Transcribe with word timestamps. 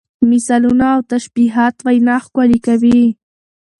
مثالونه 0.31 0.85
او 0.95 0.99
تشبیهات 1.13 1.75
وینا 1.85 2.15
ښکلې 2.25 2.59
کوي. 2.65 3.01